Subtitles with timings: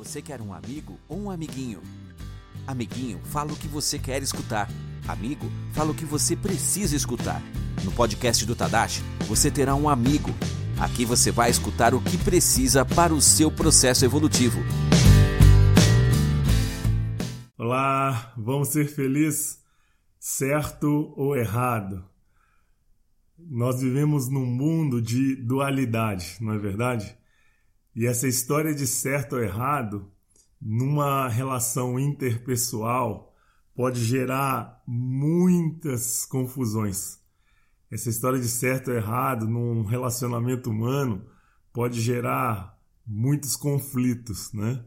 [0.00, 1.82] Você quer um amigo ou um amiguinho?
[2.66, 4.66] Amiguinho, fala o que você quer escutar.
[5.06, 5.44] Amigo,
[5.74, 7.42] fala o que você precisa escutar.
[7.84, 10.30] No podcast do Tadashi, você terá um amigo.
[10.80, 14.58] Aqui você vai escutar o que precisa para o seu processo evolutivo.
[17.58, 19.58] Olá, vamos ser felizes?
[20.18, 22.02] Certo ou errado?
[23.38, 27.19] Nós vivemos num mundo de dualidade, não é verdade?
[27.94, 30.10] E essa história de certo ou errado,
[30.60, 33.34] numa relação interpessoal,
[33.74, 37.18] pode gerar muitas confusões.
[37.90, 41.24] Essa história de certo ou errado num relacionamento humano
[41.72, 44.84] pode gerar muitos conflitos, né?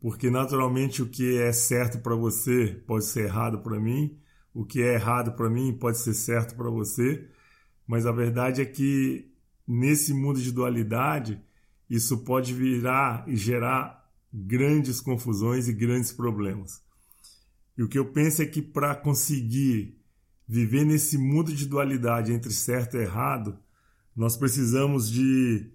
[0.00, 4.18] Porque naturalmente o que é certo para você pode ser errado para mim,
[4.52, 7.28] o que é errado para mim pode ser certo para você,
[7.86, 9.32] mas a verdade é que
[9.66, 11.40] nesse mundo de dualidade
[11.88, 16.82] isso pode virar e gerar grandes confusões e grandes problemas.
[17.76, 19.98] E o que eu penso é que para conseguir
[20.48, 23.58] viver nesse mundo de dualidade entre certo e errado,
[24.14, 25.70] nós precisamos de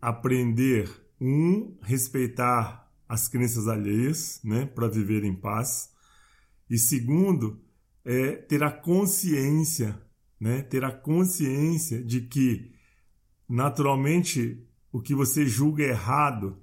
[0.00, 0.90] aprender
[1.20, 5.90] um respeitar as crenças alheias, né, para viver em paz.
[6.68, 7.62] E segundo,
[8.04, 10.00] é ter a consciência,
[10.40, 12.72] né, ter a consciência de que
[13.48, 14.65] naturalmente
[14.96, 16.56] o que você julga errado,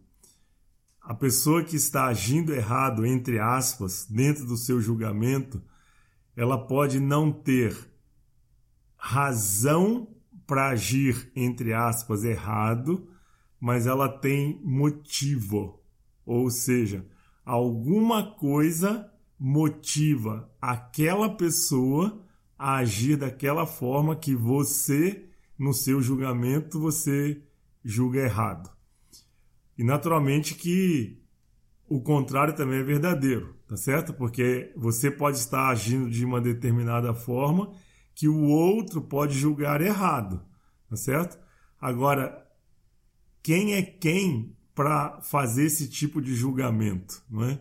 [1.00, 5.62] a pessoa que está agindo errado, entre aspas, dentro do seu julgamento,
[6.36, 7.78] ela pode não ter
[8.98, 10.08] razão
[10.48, 13.08] para agir, entre aspas, errado,
[13.59, 15.80] mas ela tem motivo.
[16.25, 17.06] Ou seja,
[17.45, 22.20] alguma coisa motiva aquela pessoa
[22.58, 27.40] a agir daquela forma que você, no seu julgamento, você
[27.84, 28.72] julga errado.
[29.78, 31.22] E naturalmente que
[31.90, 34.14] o contrário também é verdadeiro, tá certo?
[34.14, 37.73] Porque você pode estar agindo de uma determinada forma
[38.16, 40.44] que o outro pode julgar errado,
[40.90, 41.38] tá certo?
[41.80, 42.44] Agora,
[43.41, 47.59] quem é quem para fazer esse tipo de julgamento, não é?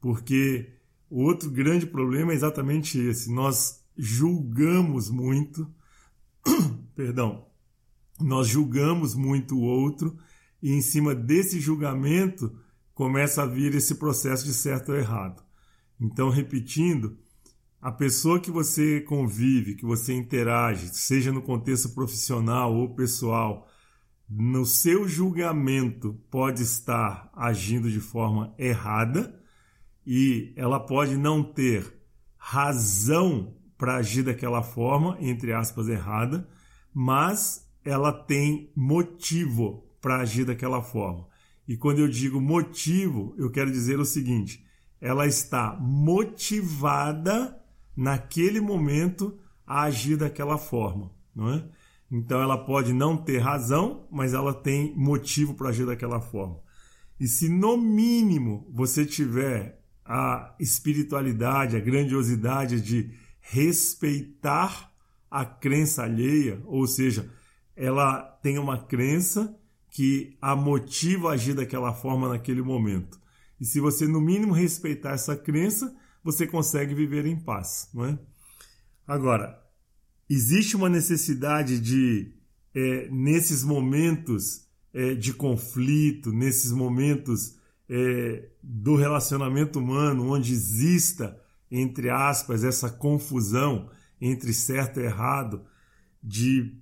[0.00, 0.72] Porque
[1.10, 3.32] o outro grande problema é exatamente esse.
[3.32, 5.72] Nós julgamos muito,
[6.94, 7.47] perdão,
[8.20, 10.16] nós julgamos muito o outro
[10.62, 12.58] e em cima desse julgamento
[12.94, 15.42] começa a vir esse processo de certo ou errado.
[16.00, 17.16] Então, repetindo,
[17.80, 23.68] a pessoa que você convive, que você interage, seja no contexto profissional ou pessoal,
[24.28, 29.40] no seu julgamento pode estar agindo de forma errada
[30.04, 31.94] e ela pode não ter
[32.36, 36.48] razão para agir daquela forma, entre aspas, errada,
[36.92, 41.26] mas ela tem motivo para agir daquela forma.
[41.66, 44.64] E quando eu digo motivo, eu quero dizer o seguinte:
[45.00, 47.58] ela está motivada
[47.96, 51.64] naquele momento a agir daquela forma, não é?
[52.10, 56.58] Então ela pode não ter razão, mas ela tem motivo para agir daquela forma.
[57.20, 63.10] E se no mínimo você tiver a espiritualidade, a grandiosidade de
[63.40, 64.90] respeitar
[65.30, 67.30] a crença alheia, ou seja,
[67.78, 69.56] ela tem uma crença
[69.88, 73.18] que a motiva a agir daquela forma naquele momento.
[73.60, 78.18] E se você, no mínimo, respeitar essa crença, você consegue viver em paz, não é?
[79.06, 79.62] Agora,
[80.28, 82.34] existe uma necessidade de,
[82.74, 87.56] é, nesses momentos é, de conflito, nesses momentos
[87.88, 91.40] é, do relacionamento humano, onde exista,
[91.70, 93.88] entre aspas, essa confusão
[94.20, 95.64] entre certo e errado,
[96.20, 96.76] de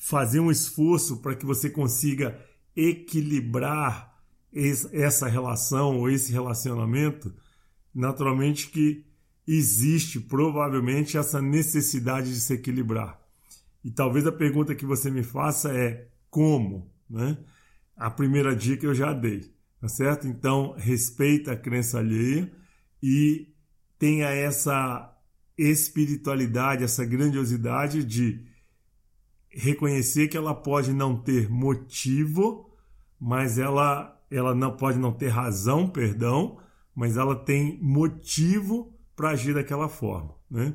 [0.00, 2.40] fazer um esforço para que você consiga
[2.74, 4.18] equilibrar
[4.92, 7.32] essa relação ou esse relacionamento,
[7.94, 9.04] naturalmente que
[9.46, 13.20] existe provavelmente essa necessidade de se equilibrar.
[13.84, 17.36] E talvez a pergunta que você me faça é como, né?
[17.94, 20.26] A primeira dica eu já dei, tá certo?
[20.26, 22.50] Então, respeita a crença alheia
[23.02, 23.52] e
[23.98, 25.14] tenha essa
[25.58, 28.49] espiritualidade, essa grandiosidade de
[29.50, 32.70] reconhecer que ela pode não ter motivo,
[33.20, 36.58] mas ela, ela não pode não ter razão, perdão,
[36.94, 40.74] mas ela tem motivo para agir daquela forma, né?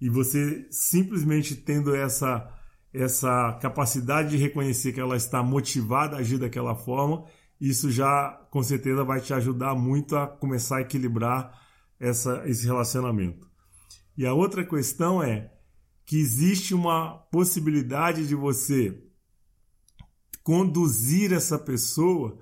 [0.00, 2.52] E você simplesmente tendo essa
[2.92, 7.26] essa capacidade de reconhecer que ela está motivada a agir daquela forma,
[7.60, 11.60] isso já com certeza vai te ajudar muito a começar a equilibrar
[12.00, 13.46] essa, esse relacionamento.
[14.16, 15.52] E a outra questão é
[16.06, 19.02] que existe uma possibilidade de você
[20.44, 22.38] conduzir essa pessoa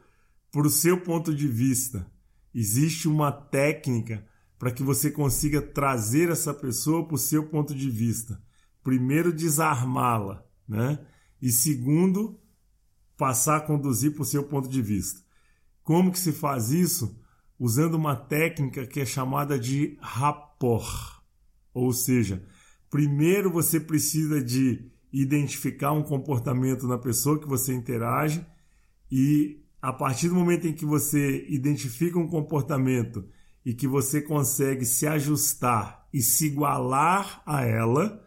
[0.52, 2.06] para o seu ponto de vista.
[2.54, 4.24] Existe uma técnica
[4.58, 8.40] para que você consiga trazer essa pessoa para o seu ponto de vista.
[8.82, 10.98] Primeiro, desarmá-la, né?
[11.40, 12.38] E segundo,
[13.16, 15.22] passar a conduzir para o seu ponto de vista.
[15.82, 17.18] Como que se faz isso?
[17.58, 21.22] Usando uma técnica que é chamada de rapport.
[21.72, 22.46] Ou seja,
[22.94, 28.46] primeiro você precisa de identificar um comportamento na pessoa que você interage
[29.10, 33.28] e a partir do momento em que você identifica um comportamento
[33.66, 38.24] e que você consegue se ajustar e se igualar a ela,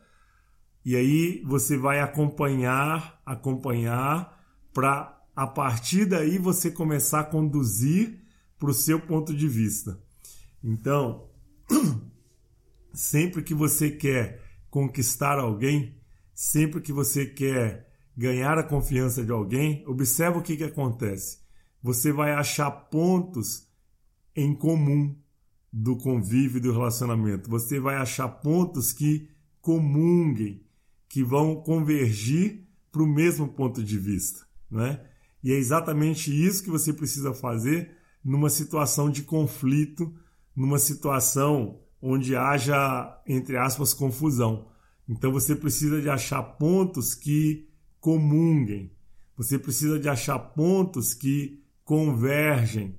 [0.84, 4.38] e aí você vai acompanhar, acompanhar
[4.74, 8.20] para a partir daí você começar a conduzir
[8.60, 9.98] para o seu ponto de vista.
[10.62, 11.30] Então,
[12.92, 15.96] sempre que você quer conquistar alguém,
[16.34, 21.40] sempre que você quer ganhar a confiança de alguém, observa o que, que acontece.
[21.82, 23.68] Você vai achar pontos
[24.36, 25.16] em comum
[25.72, 27.50] do convívio e do relacionamento.
[27.50, 29.30] Você vai achar pontos que
[29.62, 30.66] comunguem,
[31.08, 34.46] que vão convergir para o mesmo ponto de vista.
[34.70, 35.00] Né?
[35.44, 40.14] E é exatamente isso que você precisa fazer numa situação de conflito,
[40.56, 44.68] numa situação onde haja, entre aspas, confusão.
[45.08, 48.92] Então você precisa de achar pontos que comunguem,
[49.36, 52.98] você precisa de achar pontos que convergem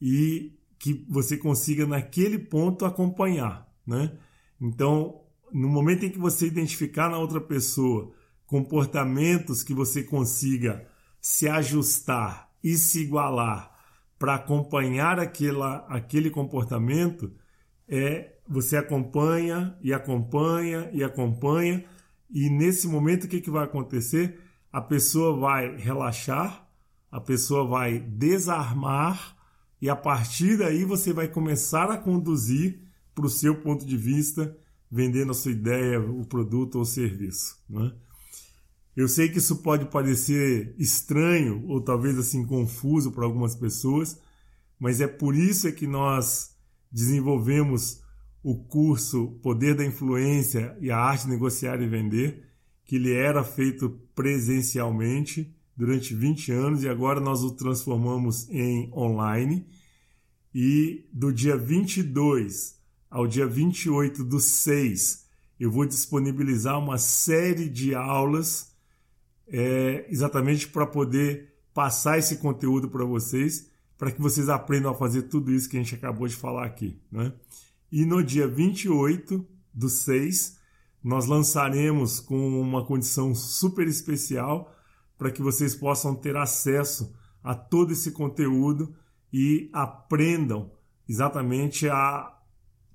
[0.00, 4.16] e que você consiga naquele ponto acompanhar, né?
[4.60, 5.22] Então,
[5.52, 8.12] no momento em que você identificar na outra pessoa
[8.46, 10.86] comportamentos que você consiga
[11.20, 13.74] se ajustar e se igualar
[14.18, 17.32] para acompanhar aquela, aquele comportamento,
[17.88, 21.84] é você acompanha e acompanha e acompanha,
[22.30, 24.40] e nesse momento o que, que vai acontecer?
[24.72, 26.68] A pessoa vai relaxar,
[27.10, 29.36] a pessoa vai desarmar,
[29.80, 32.80] e a partir daí você vai começar a conduzir
[33.14, 34.56] para o seu ponto de vista,
[34.90, 37.58] vendendo a sua ideia, o produto ou o serviço.
[37.68, 37.92] Né?
[38.96, 44.18] Eu sei que isso pode parecer estranho ou talvez assim confuso para algumas pessoas,
[44.78, 46.55] mas é por isso é que nós
[46.90, 48.02] desenvolvemos
[48.42, 52.44] o curso Poder da Influência e a Arte de Negociar e Vender,
[52.84, 59.66] que ele era feito presencialmente durante 20 anos e agora nós o transformamos em online.
[60.54, 62.76] E do dia 22
[63.10, 65.26] ao dia 28 do 6,
[65.58, 68.74] eu vou disponibilizar uma série de aulas
[69.48, 75.22] é, exatamente para poder passar esse conteúdo para vocês, para que vocês aprendam a fazer
[75.22, 77.00] tudo isso que a gente acabou de falar aqui.
[77.10, 77.32] Né?
[77.90, 80.58] E no dia 28 do 6,
[81.02, 84.74] nós lançaremos com uma condição super especial
[85.16, 88.94] para que vocês possam ter acesso a todo esse conteúdo
[89.32, 90.72] e aprendam
[91.08, 92.32] exatamente a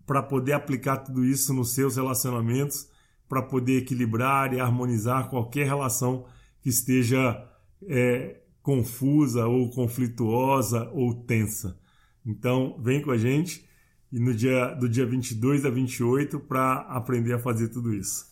[0.05, 2.89] para poder aplicar tudo isso nos seus relacionamentos,
[3.29, 6.25] para poder equilibrar e harmonizar qualquer relação
[6.59, 7.47] que esteja
[7.87, 11.77] é, confusa ou conflituosa ou tensa.
[12.25, 13.67] Então, vem com a gente
[14.11, 18.25] e no dia do dia 22 a 28 para aprender a fazer tudo isso.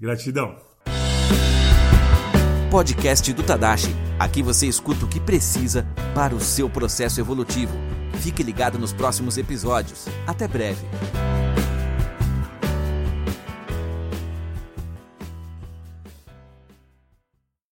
[0.00, 0.56] Gratidão.
[2.70, 3.94] Podcast do Tadashi.
[4.18, 7.72] Aqui você escuta o que precisa para o seu processo evolutivo.
[8.20, 10.06] Fique ligado nos próximos episódios.
[10.26, 10.84] Até breve.